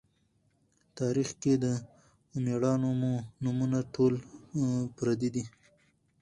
تاریخ 0.97 1.29
کښې 1.41 1.53
د 1.63 1.65
مــړانو 2.45 2.89
مـو 3.01 3.13
نومــونه 3.43 3.79
ټول 3.93 4.13
پردي 4.95 5.29
دي 5.35 5.43